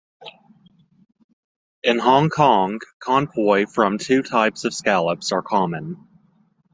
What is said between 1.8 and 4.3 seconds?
In Hong Kong, conpoy from two